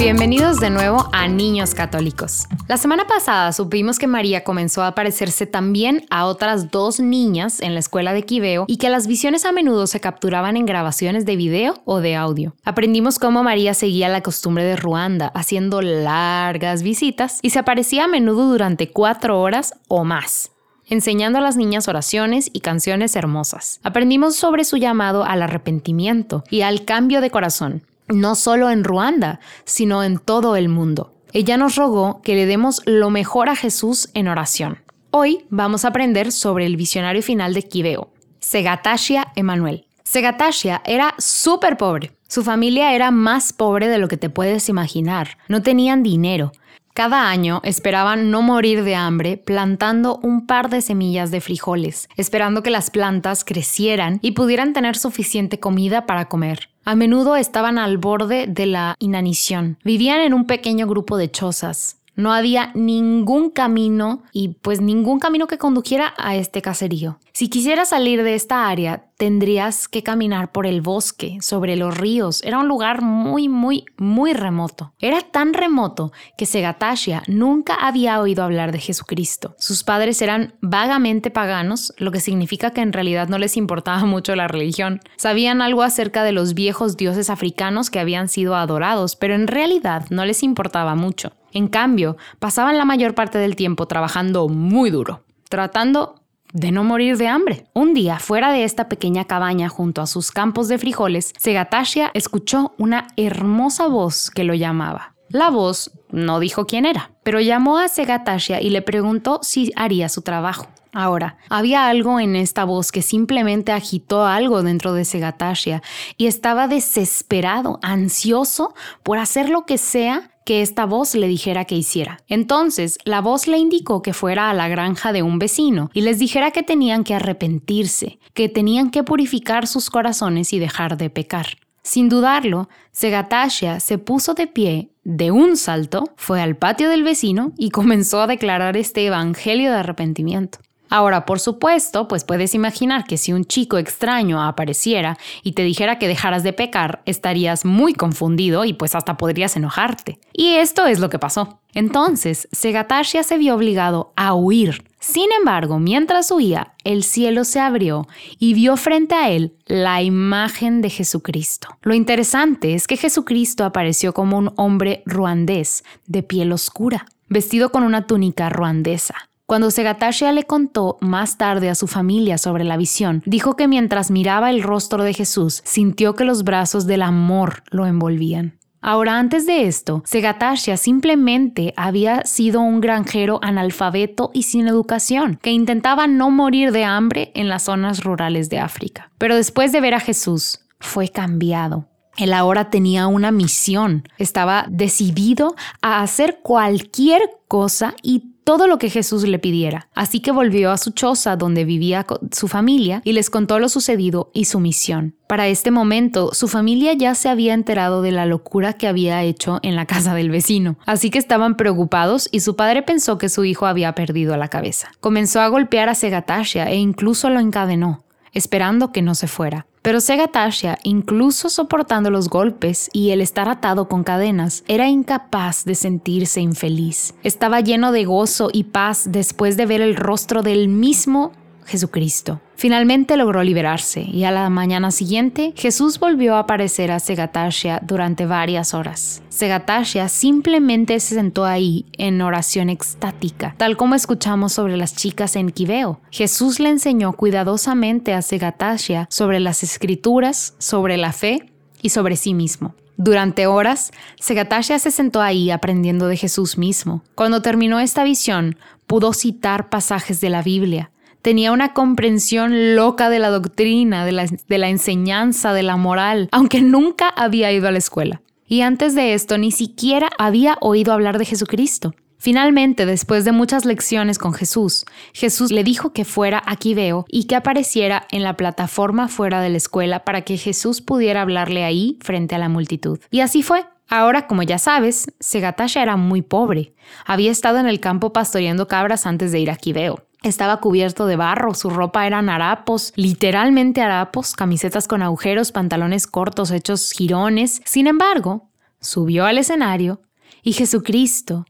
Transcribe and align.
Bienvenidos 0.00 0.60
de 0.60 0.70
nuevo 0.70 1.10
a 1.12 1.28
Niños 1.28 1.74
Católicos. 1.74 2.46
La 2.68 2.78
semana 2.78 3.06
pasada 3.06 3.52
supimos 3.52 3.98
que 3.98 4.06
María 4.06 4.44
comenzó 4.44 4.82
a 4.82 4.94
parecerse 4.94 5.44
también 5.44 6.06
a 6.08 6.24
otras 6.24 6.70
dos 6.70 7.00
niñas 7.00 7.60
en 7.60 7.74
la 7.74 7.80
escuela 7.80 8.14
de 8.14 8.22
Quiveo 8.22 8.64
y 8.66 8.78
que 8.78 8.88
las 8.88 9.06
visiones 9.06 9.44
a 9.44 9.52
menudo 9.52 9.86
se 9.86 10.00
capturaban 10.00 10.56
en 10.56 10.64
grabaciones 10.64 11.26
de 11.26 11.36
video 11.36 11.82
o 11.84 12.00
de 12.00 12.16
audio. 12.16 12.54
Aprendimos 12.64 13.18
cómo 13.18 13.42
María 13.42 13.74
seguía 13.74 14.08
la 14.08 14.22
costumbre 14.22 14.64
de 14.64 14.76
Ruanda, 14.76 15.32
haciendo 15.34 15.82
largas 15.82 16.82
visitas 16.82 17.38
y 17.42 17.50
se 17.50 17.58
aparecía 17.58 18.04
a 18.04 18.08
menudo 18.08 18.50
durante 18.50 18.90
cuatro 18.92 19.38
horas 19.38 19.74
o 19.86 20.04
más 20.04 20.52
enseñando 20.86 21.38
a 21.38 21.42
las 21.42 21.56
niñas 21.56 21.86
oraciones 21.86 22.50
y 22.52 22.60
canciones 22.60 23.14
hermosas. 23.14 23.78
Aprendimos 23.84 24.34
sobre 24.34 24.64
su 24.64 24.76
llamado 24.76 25.24
al 25.24 25.40
arrepentimiento 25.40 26.42
y 26.50 26.62
al 26.62 26.84
cambio 26.84 27.20
de 27.20 27.30
corazón, 27.30 27.84
no 28.10 28.34
solo 28.34 28.70
en 28.70 28.84
Ruanda, 28.84 29.40
sino 29.64 30.02
en 30.02 30.18
todo 30.18 30.56
el 30.56 30.68
mundo. 30.68 31.14
Ella 31.32 31.56
nos 31.56 31.76
rogó 31.76 32.20
que 32.22 32.34
le 32.34 32.46
demos 32.46 32.82
lo 32.86 33.10
mejor 33.10 33.48
a 33.48 33.56
Jesús 33.56 34.10
en 34.14 34.28
oración. 34.28 34.80
Hoy 35.12 35.46
vamos 35.48 35.84
a 35.84 35.88
aprender 35.88 36.32
sobre 36.32 36.66
el 36.66 36.76
visionario 36.76 37.22
final 37.22 37.54
de 37.54 37.62
Kibeo, 37.62 38.12
Segatashia 38.40 39.32
Emanuel. 39.36 39.86
Segatashia 40.04 40.82
era 40.84 41.14
súper 41.18 41.76
pobre. 41.76 42.12
Su 42.26 42.42
familia 42.42 42.94
era 42.94 43.10
más 43.10 43.52
pobre 43.52 43.88
de 43.88 43.98
lo 43.98 44.08
que 44.08 44.16
te 44.16 44.30
puedes 44.30 44.68
imaginar. 44.68 45.38
No 45.48 45.62
tenían 45.62 46.02
dinero. 46.02 46.52
Cada 46.94 47.30
año 47.30 47.60
esperaban 47.64 48.30
no 48.30 48.42
morir 48.42 48.82
de 48.82 48.94
hambre 48.94 49.36
plantando 49.36 50.18
un 50.22 50.46
par 50.46 50.70
de 50.70 50.80
semillas 50.80 51.30
de 51.30 51.40
frijoles, 51.40 52.08
esperando 52.16 52.62
que 52.62 52.70
las 52.70 52.90
plantas 52.90 53.44
crecieran 53.44 54.18
y 54.22 54.32
pudieran 54.32 54.72
tener 54.72 54.96
suficiente 54.96 55.60
comida 55.60 56.06
para 56.06 56.28
comer. 56.28 56.68
A 56.84 56.94
menudo 56.96 57.36
estaban 57.36 57.78
al 57.78 57.98
borde 57.98 58.46
de 58.48 58.66
la 58.66 58.96
inanición. 58.98 59.78
Vivían 59.84 60.20
en 60.20 60.34
un 60.34 60.46
pequeño 60.46 60.86
grupo 60.86 61.16
de 61.16 61.30
chozas. 61.30 61.98
No 62.16 62.32
había 62.32 62.72
ningún 62.74 63.50
camino 63.50 64.22
y 64.32 64.48
pues 64.60 64.80
ningún 64.80 65.20
camino 65.20 65.46
que 65.46 65.58
condujera 65.58 66.12
a 66.18 66.36
este 66.36 66.60
caserío. 66.60 67.18
Si 67.32 67.48
quisieras 67.48 67.90
salir 67.90 68.22
de 68.22 68.34
esta 68.34 68.68
área, 68.68 69.04
tendrías 69.20 69.86
que 69.86 70.02
caminar 70.02 70.50
por 70.50 70.66
el 70.66 70.80
bosque, 70.80 71.36
sobre 71.42 71.76
los 71.76 71.94
ríos. 71.94 72.42
Era 72.42 72.58
un 72.58 72.68
lugar 72.68 73.02
muy, 73.02 73.50
muy, 73.50 73.84
muy 73.98 74.32
remoto. 74.32 74.94
Era 74.98 75.20
tan 75.20 75.52
remoto 75.52 76.10
que 76.38 76.46
Segatashia 76.46 77.22
nunca 77.26 77.74
había 77.74 78.18
oído 78.18 78.42
hablar 78.42 78.72
de 78.72 78.78
Jesucristo. 78.78 79.54
Sus 79.58 79.84
padres 79.84 80.22
eran 80.22 80.54
vagamente 80.62 81.30
paganos, 81.30 81.92
lo 81.98 82.12
que 82.12 82.20
significa 82.20 82.70
que 82.70 82.80
en 82.80 82.94
realidad 82.94 83.28
no 83.28 83.36
les 83.36 83.58
importaba 83.58 83.98
mucho 84.06 84.34
la 84.34 84.48
religión. 84.48 85.00
Sabían 85.18 85.60
algo 85.60 85.82
acerca 85.82 86.24
de 86.24 86.32
los 86.32 86.54
viejos 86.54 86.96
dioses 86.96 87.28
africanos 87.28 87.90
que 87.90 88.00
habían 88.00 88.26
sido 88.26 88.56
adorados, 88.56 89.16
pero 89.16 89.34
en 89.34 89.48
realidad 89.48 90.06
no 90.08 90.24
les 90.24 90.42
importaba 90.42 90.94
mucho. 90.94 91.32
En 91.52 91.68
cambio, 91.68 92.16
pasaban 92.38 92.78
la 92.78 92.86
mayor 92.86 93.14
parte 93.14 93.36
del 93.36 93.54
tiempo 93.54 93.84
trabajando 93.84 94.48
muy 94.48 94.88
duro, 94.88 95.24
tratando 95.50 96.19
de 96.52 96.72
no 96.72 96.84
morir 96.84 97.16
de 97.16 97.28
hambre. 97.28 97.64
Un 97.72 97.94
día, 97.94 98.18
fuera 98.18 98.52
de 98.52 98.64
esta 98.64 98.88
pequeña 98.88 99.24
cabaña 99.26 99.68
junto 99.68 100.02
a 100.02 100.06
sus 100.06 100.30
campos 100.30 100.68
de 100.68 100.78
frijoles, 100.78 101.32
Segatashia 101.38 102.10
escuchó 102.14 102.74
una 102.78 103.08
hermosa 103.16 103.86
voz 103.86 104.30
que 104.30 104.44
lo 104.44 104.54
llamaba. 104.54 105.14
La 105.28 105.50
voz 105.50 105.92
no 106.10 106.40
dijo 106.40 106.66
quién 106.66 106.86
era, 106.86 107.12
pero 107.22 107.40
llamó 107.40 107.78
a 107.78 107.88
Segatashia 107.88 108.60
y 108.60 108.70
le 108.70 108.82
preguntó 108.82 109.38
si 109.42 109.72
haría 109.76 110.08
su 110.08 110.22
trabajo. 110.22 110.66
Ahora, 110.92 111.36
había 111.48 111.88
algo 111.88 112.18
en 112.18 112.34
esta 112.34 112.64
voz 112.64 112.90
que 112.90 113.02
simplemente 113.02 113.72
agitó 113.72 114.24
algo 114.24 114.62
dentro 114.62 114.92
de 114.92 115.04
Segatashia 115.04 115.82
y 116.16 116.26
estaba 116.26 116.66
desesperado, 116.66 117.78
ansioso 117.82 118.74
por 119.02 119.18
hacer 119.18 119.48
lo 119.48 119.66
que 119.66 119.78
sea 119.78 120.30
que 120.44 120.62
esta 120.62 120.86
voz 120.86 121.14
le 121.14 121.28
dijera 121.28 121.64
que 121.64 121.76
hiciera. 121.76 122.18
Entonces, 122.26 122.98
la 123.04 123.20
voz 123.20 123.46
le 123.46 123.58
indicó 123.58 124.02
que 124.02 124.12
fuera 124.12 124.50
a 124.50 124.54
la 124.54 124.66
granja 124.66 125.12
de 125.12 125.22
un 125.22 125.38
vecino 125.38 125.90
y 125.94 126.00
les 126.00 126.18
dijera 126.18 126.50
que 126.50 126.64
tenían 126.64 127.04
que 127.04 127.14
arrepentirse, 127.14 128.18
que 128.34 128.48
tenían 128.48 128.90
que 128.90 129.04
purificar 129.04 129.68
sus 129.68 129.90
corazones 129.90 130.52
y 130.52 130.58
dejar 130.58 130.96
de 130.96 131.08
pecar. 131.08 131.46
Sin 131.82 132.08
dudarlo, 132.08 132.68
Segatashia 132.92 133.80
se 133.80 133.98
puso 133.98 134.34
de 134.34 134.46
pie 134.46 134.90
de 135.04 135.30
un 135.30 135.56
salto, 135.56 136.04
fue 136.16 136.40
al 136.40 136.56
patio 136.56 136.90
del 136.90 137.04
vecino 137.04 137.52
y 137.56 137.70
comenzó 137.70 138.20
a 138.20 138.26
declarar 138.26 138.76
este 138.76 139.06
evangelio 139.06 139.70
de 139.70 139.78
arrepentimiento. 139.78 140.58
Ahora, 140.90 141.24
por 141.24 141.38
supuesto, 141.38 142.08
pues 142.08 142.24
puedes 142.24 142.54
imaginar 142.54 143.04
que 143.04 143.16
si 143.16 143.32
un 143.32 143.44
chico 143.44 143.78
extraño 143.78 144.42
apareciera 144.42 145.16
y 145.42 145.52
te 145.52 145.62
dijera 145.62 145.98
que 145.98 146.08
dejaras 146.08 146.42
de 146.42 146.52
pecar, 146.52 147.00
estarías 147.06 147.64
muy 147.64 147.94
confundido 147.94 148.64
y 148.64 148.72
pues 148.72 148.96
hasta 148.96 149.16
podrías 149.16 149.56
enojarte. 149.56 150.18
Y 150.32 150.54
esto 150.54 150.86
es 150.86 150.98
lo 150.98 151.08
que 151.08 151.20
pasó. 151.20 151.60
Entonces, 151.72 152.48
Segatashia 152.50 153.22
se 153.22 153.38
vio 153.38 153.54
obligado 153.54 154.12
a 154.16 154.34
huir. 154.34 154.82
Sin 154.98 155.30
embargo, 155.38 155.78
mientras 155.78 156.30
huía, 156.30 156.74
el 156.84 157.04
cielo 157.04 157.44
se 157.44 157.60
abrió 157.60 158.06
y 158.38 158.54
vio 158.54 158.76
frente 158.76 159.14
a 159.14 159.30
él 159.30 159.54
la 159.66 160.02
imagen 160.02 160.82
de 160.82 160.90
Jesucristo. 160.90 161.68
Lo 161.82 161.94
interesante 161.94 162.74
es 162.74 162.86
que 162.86 162.96
Jesucristo 162.96 163.64
apareció 163.64 164.12
como 164.12 164.36
un 164.36 164.52
hombre 164.56 165.02
ruandés, 165.06 165.84
de 166.06 166.22
piel 166.22 166.52
oscura, 166.52 167.06
vestido 167.28 167.70
con 167.70 167.84
una 167.84 168.06
túnica 168.06 168.50
ruandesa. 168.50 169.29
Cuando 169.50 169.72
Segatashia 169.72 170.30
le 170.30 170.44
contó 170.44 170.96
más 171.00 171.36
tarde 171.36 171.70
a 171.70 171.74
su 171.74 171.88
familia 171.88 172.38
sobre 172.38 172.62
la 172.62 172.76
visión, 172.76 173.20
dijo 173.26 173.56
que 173.56 173.66
mientras 173.66 174.12
miraba 174.12 174.48
el 174.48 174.62
rostro 174.62 175.02
de 175.02 175.12
Jesús, 175.12 175.60
sintió 175.64 176.14
que 176.14 176.24
los 176.24 176.44
brazos 176.44 176.86
del 176.86 177.02
amor 177.02 177.64
lo 177.72 177.84
envolvían. 177.84 178.60
Ahora, 178.80 179.18
antes 179.18 179.46
de 179.46 179.66
esto, 179.66 180.04
Segatashia 180.06 180.76
simplemente 180.76 181.74
había 181.76 182.24
sido 182.26 182.60
un 182.60 182.80
granjero 182.80 183.40
analfabeto 183.42 184.30
y 184.32 184.44
sin 184.44 184.68
educación, 184.68 185.36
que 185.42 185.50
intentaba 185.50 186.06
no 186.06 186.30
morir 186.30 186.70
de 186.70 186.84
hambre 186.84 187.32
en 187.34 187.48
las 187.48 187.64
zonas 187.64 188.04
rurales 188.04 188.50
de 188.50 188.60
África. 188.60 189.10
Pero 189.18 189.34
después 189.34 189.72
de 189.72 189.80
ver 189.80 189.94
a 189.94 190.00
Jesús, 190.00 190.60
fue 190.78 191.08
cambiado. 191.08 191.88
Él 192.16 192.34
ahora 192.34 192.70
tenía 192.70 193.08
una 193.08 193.32
misión, 193.32 194.04
estaba 194.16 194.66
decidido 194.68 195.56
a 195.82 196.02
hacer 196.02 196.38
cualquier 196.40 197.22
cosa 197.48 197.94
y 198.00 198.30
todo 198.50 198.66
lo 198.66 198.78
que 198.78 198.90
Jesús 198.90 199.22
le 199.22 199.38
pidiera. 199.38 199.86
Así 199.94 200.18
que 200.18 200.32
volvió 200.32 200.72
a 200.72 200.76
su 200.76 200.90
choza 200.90 201.36
donde 201.36 201.64
vivía 201.64 202.04
su 202.32 202.48
familia 202.48 203.00
y 203.04 203.12
les 203.12 203.30
contó 203.30 203.60
lo 203.60 203.68
sucedido 203.68 204.32
y 204.34 204.46
su 204.46 204.58
misión. 204.58 205.14
Para 205.28 205.46
este 205.46 205.70
momento, 205.70 206.34
su 206.34 206.48
familia 206.48 206.92
ya 206.94 207.14
se 207.14 207.28
había 207.28 207.54
enterado 207.54 208.02
de 208.02 208.10
la 208.10 208.26
locura 208.26 208.72
que 208.72 208.88
había 208.88 209.22
hecho 209.22 209.60
en 209.62 209.76
la 209.76 209.86
casa 209.86 210.16
del 210.16 210.30
vecino, 210.30 210.78
así 210.84 211.10
que 211.10 211.20
estaban 211.20 211.56
preocupados 211.56 212.28
y 212.32 212.40
su 212.40 212.56
padre 212.56 212.82
pensó 212.82 213.18
que 213.18 213.28
su 213.28 213.44
hijo 213.44 213.66
había 213.66 213.94
perdido 213.94 214.36
la 214.36 214.48
cabeza. 214.48 214.90
Comenzó 214.98 215.40
a 215.40 215.46
golpear 215.46 215.88
a 215.88 215.94
Segatashia 215.94 216.68
e 216.72 216.74
incluso 216.74 217.30
lo 217.30 217.38
encadenó 217.38 218.02
esperando 218.32 218.92
que 218.92 219.02
no 219.02 219.14
se 219.14 219.26
fuera. 219.26 219.66
Pero 219.82 220.00
Segatashia, 220.00 220.78
incluso 220.82 221.48
soportando 221.48 222.10
los 222.10 222.28
golpes 222.28 222.90
y 222.92 223.10
el 223.10 223.22
estar 223.22 223.48
atado 223.48 223.88
con 223.88 224.04
cadenas, 224.04 224.62
era 224.68 224.88
incapaz 224.88 225.64
de 225.64 225.74
sentirse 225.74 226.42
infeliz. 226.42 227.14
Estaba 227.22 227.60
lleno 227.60 227.90
de 227.90 228.04
gozo 228.04 228.50
y 228.52 228.64
paz 228.64 229.04
después 229.10 229.56
de 229.56 229.64
ver 229.64 229.80
el 229.80 229.96
rostro 229.96 230.42
del 230.42 230.68
mismo 230.68 231.32
Jesucristo. 231.66 232.40
Finalmente 232.56 233.16
logró 233.16 233.42
liberarse 233.42 234.02
y 234.02 234.24
a 234.24 234.30
la 234.30 234.50
mañana 234.50 234.90
siguiente 234.90 235.54
Jesús 235.56 235.98
volvió 235.98 236.34
a 236.34 236.40
aparecer 236.40 236.90
a 236.90 237.00
Segatashia 237.00 237.80
durante 237.82 238.26
varias 238.26 238.74
horas. 238.74 239.22
Segatashia 239.30 240.08
simplemente 240.08 241.00
se 241.00 241.14
sentó 241.14 241.46
ahí 241.46 241.86
en 241.96 242.20
oración 242.20 242.68
extática, 242.68 243.54
tal 243.56 243.76
como 243.76 243.94
escuchamos 243.94 244.52
sobre 244.52 244.76
las 244.76 244.94
chicas 244.94 245.36
en 245.36 245.50
Quiveo. 245.50 246.00
Jesús 246.10 246.60
le 246.60 246.68
enseñó 246.68 247.14
cuidadosamente 247.14 248.12
a 248.12 248.20
Segatashia 248.20 249.06
sobre 249.10 249.40
las 249.40 249.62
escrituras, 249.62 250.54
sobre 250.58 250.98
la 250.98 251.12
fe 251.12 251.50
y 251.80 251.88
sobre 251.88 252.16
sí 252.16 252.34
mismo. 252.34 252.74
Durante 253.02 253.46
horas, 253.46 253.92
Segatashia 254.20 254.78
se 254.78 254.90
sentó 254.90 255.22
ahí 255.22 255.50
aprendiendo 255.50 256.06
de 256.06 256.18
Jesús 256.18 256.58
mismo. 256.58 257.02
Cuando 257.14 257.40
terminó 257.40 257.80
esta 257.80 258.04
visión, 258.04 258.58
pudo 258.86 259.14
citar 259.14 259.70
pasajes 259.70 260.20
de 260.20 260.28
la 260.28 260.42
Biblia, 260.42 260.90
tenía 261.22 261.52
una 261.52 261.72
comprensión 261.72 262.76
loca 262.76 263.10
de 263.10 263.18
la 263.18 263.30
doctrina, 263.30 264.04
de 264.04 264.12
la, 264.12 264.68
enseñanza, 264.68 265.52
de 265.52 265.62
la 265.62 265.76
moral, 265.76 266.28
aunque 266.32 266.62
nunca 266.62 267.08
había 267.08 267.52
ido 267.52 267.68
a 267.68 267.72
la 267.72 267.78
escuela. 267.78 268.22
Y 268.46 268.62
antes 268.62 268.94
de 268.94 269.14
esto 269.14 269.38
ni 269.38 269.52
siquiera 269.52 270.10
había 270.18 270.58
oído 270.60 270.92
hablar 270.92 271.18
de 271.18 271.24
Jesucristo. 271.24 271.94
Finalmente, 272.18 272.84
después 272.84 273.24
de 273.24 273.32
muchas 273.32 273.64
lecciones 273.64 274.18
con 274.18 274.34
Jesús, 274.34 274.84
Jesús 275.14 275.50
le 275.50 275.64
dijo 275.64 275.94
que 275.94 276.04
fuera 276.04 276.42
a 276.44 276.56
Quibeo 276.56 277.06
y 277.08 277.24
que 277.24 277.34
apareciera 277.34 278.06
en 278.10 278.22
la 278.22 278.36
plataforma 278.36 279.08
fuera 279.08 279.40
de 279.40 279.48
la 279.48 279.56
escuela 279.56 280.04
para 280.04 280.20
que 280.22 280.36
Jesús 280.36 280.82
pudiera 280.82 281.22
hablarle 281.22 281.64
ahí 281.64 281.96
frente 282.02 282.34
a 282.34 282.38
la 282.38 282.50
multitud. 282.50 282.98
Y 283.10 283.20
así 283.20 283.42
fue. 283.42 283.64
Ahora, 283.88 284.26
como 284.26 284.42
ya 284.42 284.58
sabes, 284.58 285.12
Segatasha 285.18 285.82
era 285.82 285.96
muy 285.96 286.20
pobre. 286.20 286.74
Había 287.06 287.30
estado 287.30 287.58
en 287.58 287.66
el 287.66 287.80
campo 287.80 288.12
pastoreando 288.12 288.68
cabras 288.68 289.06
antes 289.06 289.32
de 289.32 289.40
ir 289.40 289.50
a 289.50 289.56
Quibeo. 289.56 290.04
Estaba 290.22 290.60
cubierto 290.60 291.06
de 291.06 291.16
barro, 291.16 291.54
su 291.54 291.70
ropa 291.70 292.06
eran 292.06 292.28
harapos, 292.28 292.92
literalmente 292.94 293.80
harapos, 293.80 294.34
camisetas 294.34 294.86
con 294.86 295.02
agujeros, 295.02 295.50
pantalones 295.50 296.06
cortos 296.06 296.50
hechos 296.50 296.92
jirones. 296.92 297.62
Sin 297.64 297.86
embargo, 297.86 298.50
subió 298.80 299.24
al 299.24 299.38
escenario 299.38 300.02
y 300.42 300.52
Jesucristo, 300.52 301.46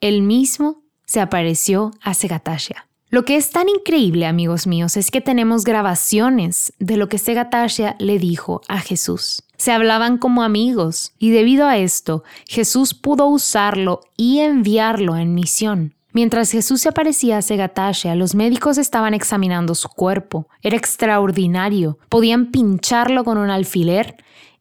él 0.00 0.22
mismo, 0.22 0.82
se 1.06 1.20
apareció 1.20 1.90
a 2.02 2.14
Segatasha. 2.14 2.86
Lo 3.08 3.24
que 3.24 3.36
es 3.36 3.50
tan 3.50 3.68
increíble, 3.68 4.26
amigos 4.26 4.66
míos, 4.66 4.96
es 4.96 5.10
que 5.10 5.20
tenemos 5.20 5.64
grabaciones 5.64 6.72
de 6.78 6.96
lo 6.96 7.08
que 7.08 7.18
Segatasha 7.18 7.96
le 7.98 8.18
dijo 8.18 8.62
a 8.68 8.80
Jesús. 8.80 9.42
Se 9.58 9.70
hablaban 9.70 10.16
como 10.16 10.42
amigos 10.42 11.12
y 11.18 11.30
debido 11.30 11.66
a 11.66 11.76
esto, 11.76 12.24
Jesús 12.46 12.94
pudo 12.94 13.26
usarlo 13.26 14.00
y 14.16 14.40
enviarlo 14.40 15.16
en 15.16 15.34
misión. 15.34 15.94
Mientras 16.12 16.50
Jesús 16.50 16.82
se 16.82 16.90
aparecía 16.90 17.38
a 17.38 17.42
Segatasha, 17.42 18.14
los 18.14 18.34
médicos 18.34 18.76
estaban 18.76 19.14
examinando 19.14 19.74
su 19.74 19.88
cuerpo. 19.88 20.46
Era 20.60 20.76
extraordinario. 20.76 21.98
Podían 22.08 22.50
pincharlo 22.50 23.24
con 23.24 23.38
un 23.38 23.50
alfiler 23.50 24.16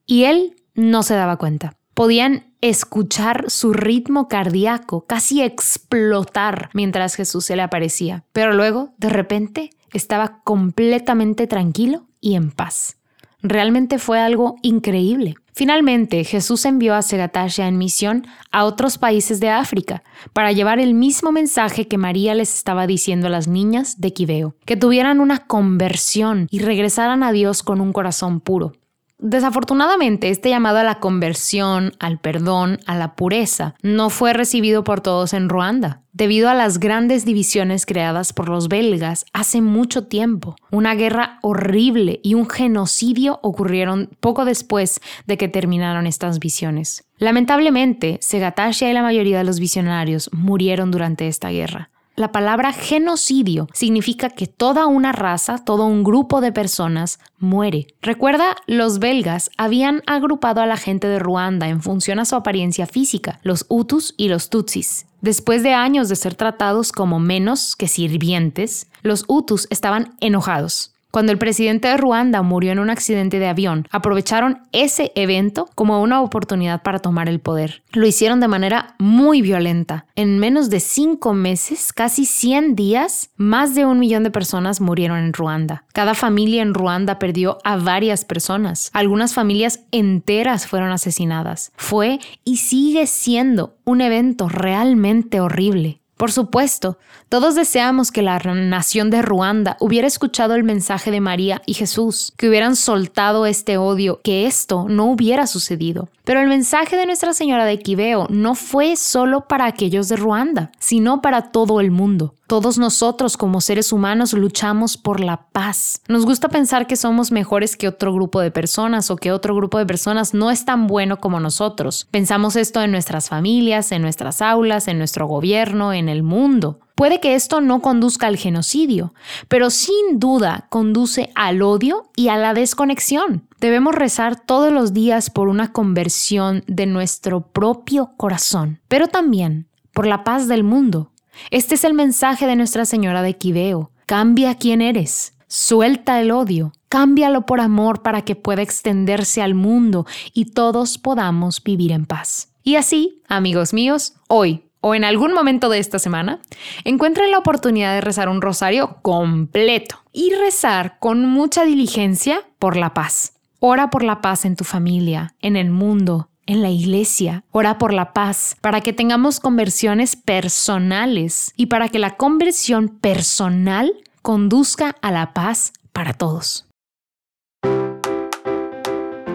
y 0.05 0.23
él 0.23 0.55
no 0.75 1.03
se 1.03 1.15
daba 1.15 1.37
cuenta. 1.37 1.75
Podían 1.93 2.53
escuchar 2.61 3.49
su 3.49 3.73
ritmo 3.73 4.29
cardíaco 4.29 5.05
casi 5.05 5.41
explotar 5.41 6.69
mientras 6.73 7.15
Jesús 7.15 7.45
se 7.45 7.57
le 7.57 7.63
aparecía. 7.63 8.23
Pero 8.31 8.53
luego, 8.53 8.93
de 8.97 9.09
repente, 9.09 9.71
estaba 9.91 10.41
completamente 10.43 11.47
tranquilo 11.47 12.07
y 12.21 12.35
en 12.35 12.51
paz. 12.51 13.00
Realmente 13.43 13.99
fue 13.99 14.19
algo 14.19 14.55
increíble. 14.61 15.35
Finalmente, 15.53 16.23
Jesús 16.23 16.65
envió 16.65 16.95
a 16.95 17.01
Segatasha 17.01 17.67
en 17.67 17.77
misión 17.77 18.25
a 18.51 18.63
otros 18.63 18.97
países 18.97 19.39
de 19.39 19.49
África 19.49 20.01
para 20.33 20.51
llevar 20.51 20.79
el 20.79 20.93
mismo 20.93 21.31
mensaje 21.31 21.87
que 21.87 21.97
María 21.97 22.35
les 22.35 22.55
estaba 22.55 22.87
diciendo 22.87 23.27
a 23.27 23.31
las 23.31 23.47
niñas 23.47 23.99
de 23.99 24.13
Quibeo, 24.13 24.55
que 24.65 24.77
tuvieran 24.77 25.19
una 25.19 25.39
conversión 25.39 26.47
y 26.51 26.59
regresaran 26.59 27.23
a 27.23 27.31
Dios 27.31 27.63
con 27.63 27.81
un 27.81 27.91
corazón 27.93 28.39
puro. 28.39 28.73
Desafortunadamente, 29.21 30.31
este 30.31 30.49
llamado 30.49 30.79
a 30.79 30.83
la 30.83 30.99
conversión, 30.99 31.93
al 31.99 32.19
perdón, 32.19 32.79
a 32.87 32.95
la 32.95 33.15
pureza, 33.15 33.75
no 33.83 34.09
fue 34.09 34.33
recibido 34.33 34.83
por 34.83 35.01
todos 35.01 35.35
en 35.35 35.47
Ruanda, 35.47 36.01
debido 36.11 36.49
a 36.49 36.55
las 36.55 36.79
grandes 36.79 37.23
divisiones 37.23 37.85
creadas 37.85 38.33
por 38.33 38.49
los 38.49 38.67
belgas 38.67 39.25
hace 39.31 39.61
mucho 39.61 40.07
tiempo. 40.07 40.55
Una 40.71 40.95
guerra 40.95 41.37
horrible 41.43 42.19
y 42.23 42.33
un 42.33 42.49
genocidio 42.49 43.39
ocurrieron 43.43 44.09
poco 44.19 44.43
después 44.43 44.99
de 45.27 45.37
que 45.37 45.47
terminaron 45.47 46.07
estas 46.07 46.39
visiones. 46.39 47.03
Lamentablemente, 47.17 48.17
Segatasha 48.21 48.89
y 48.89 48.93
la 48.93 49.03
mayoría 49.03 49.37
de 49.37 49.43
los 49.43 49.59
visionarios 49.59 50.31
murieron 50.33 50.89
durante 50.89 51.27
esta 51.27 51.49
guerra. 51.49 51.91
La 52.15 52.33
palabra 52.33 52.73
genocidio 52.73 53.67
significa 53.73 54.29
que 54.29 54.45
toda 54.45 54.85
una 54.85 55.13
raza, 55.13 55.59
todo 55.63 55.85
un 55.85 56.03
grupo 56.03 56.41
de 56.41 56.51
personas 56.51 57.19
muere. 57.39 57.87
Recuerda, 58.01 58.57
los 58.67 58.99
belgas 58.99 59.49
habían 59.57 60.03
agrupado 60.07 60.61
a 60.61 60.65
la 60.65 60.75
gente 60.75 61.07
de 61.07 61.19
Ruanda 61.19 61.69
en 61.69 61.81
función 61.81 62.19
a 62.19 62.25
su 62.25 62.35
apariencia 62.35 62.85
física, 62.85 63.39
los 63.43 63.65
Hutus 63.69 64.13
y 64.17 64.27
los 64.27 64.49
Tutsis. 64.49 65.05
Después 65.21 65.63
de 65.63 65.73
años 65.73 66.09
de 66.09 66.17
ser 66.17 66.35
tratados 66.35 66.91
como 66.91 67.19
menos 67.19 67.75
que 67.77 67.87
sirvientes, 67.87 68.87
los 69.03 69.23
Hutus 69.27 69.67
estaban 69.69 70.15
enojados. 70.19 70.91
Cuando 71.11 71.33
el 71.33 71.37
presidente 71.37 71.89
de 71.89 71.97
Ruanda 71.97 72.41
murió 72.41 72.71
en 72.71 72.79
un 72.79 72.89
accidente 72.89 73.37
de 73.37 73.47
avión, 73.47 73.87
aprovecharon 73.91 74.61
ese 74.71 75.11
evento 75.15 75.69
como 75.75 76.01
una 76.01 76.21
oportunidad 76.21 76.81
para 76.81 76.99
tomar 76.99 77.27
el 77.27 77.39
poder. 77.39 77.83
Lo 77.91 78.07
hicieron 78.07 78.39
de 78.39 78.47
manera 78.47 78.95
muy 78.97 79.41
violenta. 79.41 80.05
En 80.15 80.39
menos 80.39 80.69
de 80.69 80.79
cinco 80.79 81.33
meses, 81.33 81.91
casi 81.91 82.25
100 82.25 82.75
días, 82.75 83.29
más 83.35 83.75
de 83.75 83.85
un 83.85 83.99
millón 83.99 84.23
de 84.23 84.31
personas 84.31 84.79
murieron 84.79 85.17
en 85.19 85.33
Ruanda. 85.33 85.83
Cada 85.93 86.13
familia 86.13 86.61
en 86.61 86.73
Ruanda 86.73 87.19
perdió 87.19 87.57
a 87.65 87.75
varias 87.75 88.23
personas. 88.23 88.89
Algunas 88.93 89.33
familias 89.33 89.81
enteras 89.91 90.65
fueron 90.65 90.91
asesinadas. 90.91 91.73
Fue 91.75 92.19
y 92.45 92.57
sigue 92.57 93.05
siendo 93.05 93.75
un 93.83 94.01
evento 94.01 94.47
realmente 94.47 95.41
horrible. 95.41 96.00
Por 96.21 96.31
supuesto, 96.31 96.99
todos 97.29 97.55
deseamos 97.55 98.11
que 98.11 98.21
la 98.21 98.37
nación 98.37 99.09
de 99.09 99.23
Ruanda 99.23 99.75
hubiera 99.79 100.05
escuchado 100.05 100.53
el 100.53 100.63
mensaje 100.63 101.09
de 101.09 101.19
María 101.19 101.63
y 101.65 101.73
Jesús, 101.73 102.31
que 102.37 102.47
hubieran 102.47 102.75
soltado 102.75 103.47
este 103.47 103.77
odio, 103.77 104.21
que 104.23 104.45
esto 104.45 104.85
no 104.87 105.05
hubiera 105.05 105.47
sucedido. 105.47 106.09
Pero 106.23 106.39
el 106.39 106.47
mensaje 106.47 106.95
de 106.95 107.07
Nuestra 107.07 107.33
Señora 107.33 107.65
de 107.65 107.79
Quibeo 107.79 108.27
no 108.29 108.53
fue 108.53 108.95
solo 108.95 109.47
para 109.47 109.65
aquellos 109.65 110.07
de 110.09 110.17
Ruanda, 110.17 110.71
sino 110.77 111.21
para 111.21 111.51
todo 111.51 111.79
el 111.81 111.89
mundo. 111.89 112.35
Todos 112.45 112.77
nosotros 112.77 113.37
como 113.37 113.61
seres 113.61 113.93
humanos 113.93 114.33
luchamos 114.33 114.97
por 114.97 115.21
la 115.21 115.47
paz. 115.51 116.01
Nos 116.09 116.25
gusta 116.25 116.49
pensar 116.49 116.85
que 116.85 116.97
somos 116.97 117.31
mejores 117.31 117.77
que 117.77 117.87
otro 117.87 118.13
grupo 118.13 118.41
de 118.41 118.51
personas 118.51 119.09
o 119.09 119.15
que 119.15 119.31
otro 119.31 119.55
grupo 119.55 119.77
de 119.77 119.85
personas 119.85 120.33
no 120.33 120.51
es 120.51 120.65
tan 120.65 120.85
bueno 120.85 121.21
como 121.21 121.39
nosotros. 121.39 122.07
Pensamos 122.11 122.57
esto 122.57 122.81
en 122.81 122.91
nuestras 122.91 123.29
familias, 123.29 123.93
en 123.93 124.01
nuestras 124.01 124.41
aulas, 124.41 124.89
en 124.89 124.97
nuestro 124.97 125.27
gobierno, 125.27 125.93
en 125.93 126.09
el 126.11 126.23
mundo. 126.23 126.79
Puede 126.95 127.19
que 127.19 127.33
esto 127.33 127.61
no 127.61 127.81
conduzca 127.81 128.27
al 128.27 128.37
genocidio, 128.37 129.13
pero 129.47 129.71
sin 129.71 130.19
duda 130.19 130.67
conduce 130.69 131.31
al 131.33 131.63
odio 131.63 132.11
y 132.15 132.27
a 132.27 132.37
la 132.37 132.53
desconexión. 132.53 133.47
Debemos 133.59 133.95
rezar 133.95 134.39
todos 134.39 134.71
los 134.71 134.93
días 134.93 135.31
por 135.31 135.47
una 135.47 135.71
conversión 135.71 136.63
de 136.67 136.85
nuestro 136.85 137.41
propio 137.41 138.11
corazón, 138.17 138.81
pero 138.87 139.07
también 139.07 139.67
por 139.93 140.05
la 140.05 140.23
paz 140.23 140.47
del 140.47 140.63
mundo. 140.63 141.11
Este 141.49 141.75
es 141.75 141.83
el 141.83 141.93
mensaje 141.93 142.45
de 142.45 142.55
Nuestra 142.55 142.85
Señora 142.85 143.21
de 143.21 143.35
Quibeo. 143.35 143.91
Cambia 144.05 144.55
quién 144.55 144.81
eres. 144.81 145.33
Suelta 145.47 146.21
el 146.21 146.31
odio. 146.31 146.73
Cámbialo 146.87 147.45
por 147.45 147.61
amor 147.61 148.03
para 148.03 148.21
que 148.23 148.35
pueda 148.35 148.61
extenderse 148.61 149.41
al 149.41 149.55
mundo 149.55 150.05
y 150.33 150.51
todos 150.51 150.97
podamos 150.97 151.63
vivir 151.63 151.91
en 151.91 152.05
paz. 152.05 152.51
Y 152.63 152.75
así, 152.75 153.21
amigos 153.27 153.73
míos, 153.73 154.13
hoy 154.27 154.65
o 154.81 154.95
en 154.95 155.03
algún 155.03 155.33
momento 155.33 155.69
de 155.69 155.79
esta 155.79 155.99
semana, 155.99 156.39
encuentren 156.83 157.31
la 157.31 157.37
oportunidad 157.37 157.93
de 157.93 158.01
rezar 158.01 158.29
un 158.29 158.41
rosario 158.41 158.97
completo 159.01 160.03
y 160.11 160.33
rezar 160.33 160.97
con 160.99 161.25
mucha 161.25 161.63
diligencia 161.63 162.41
por 162.59 162.75
la 162.75 162.93
paz. 162.93 163.33
Ora 163.59 163.89
por 163.91 164.03
la 164.03 164.21
paz 164.21 164.45
en 164.45 164.55
tu 164.55 164.63
familia, 164.63 165.35
en 165.39 165.55
el 165.55 165.69
mundo, 165.69 166.29
en 166.47 166.61
la 166.61 166.69
iglesia. 166.69 167.43
Ora 167.51 167.77
por 167.77 167.93
la 167.93 168.11
paz, 168.13 168.57
para 168.61 168.81
que 168.81 168.91
tengamos 168.91 169.39
conversiones 169.39 170.15
personales 170.15 171.53
y 171.55 171.67
para 171.67 171.89
que 171.89 171.99
la 171.99 172.17
conversión 172.17 172.89
personal 172.89 173.93
conduzca 174.21 174.95
a 175.01 175.11
la 175.11 175.33
paz 175.33 175.73
para 175.93 176.13
todos. 176.13 176.70